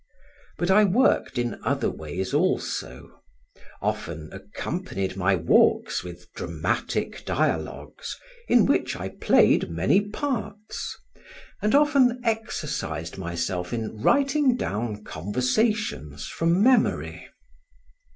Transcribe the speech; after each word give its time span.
But 0.57 0.71
I 0.71 0.83
worked 0.83 1.37
in 1.37 1.59
other 1.63 1.91
ways 1.91 2.33
also; 2.33 3.21
often 3.83 4.29
accompanied 4.33 5.15
my 5.15 5.35
walks 5.35 6.03
with 6.03 6.33
dramatic 6.33 7.23
dialogues, 7.23 8.17
in 8.47 8.65
which 8.65 8.95
I 8.95 9.09
played 9.09 9.69
many 9.69 10.01
parts; 10.01 10.97
and 11.61 11.75
often 11.75 12.19
exercised 12.23 13.19
myself 13.19 13.73
in 13.73 14.01
writing 14.01 14.57
down 14.57 15.03
conversations 15.03 16.25
from 16.25 16.63
memory. 16.63 17.27